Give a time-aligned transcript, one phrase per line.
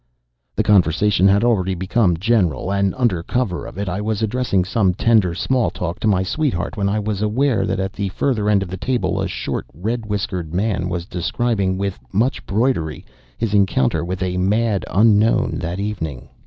[0.55, 4.95] The conversation had already become general; and under cover of it, I was addressing some
[4.95, 8.63] tender small talk to my sweetheart when I was aware that at the further end
[8.63, 13.05] of the table a short red whiskered man was describing, with much broidery,
[13.37, 16.29] his encounter with a mad unknown that evening.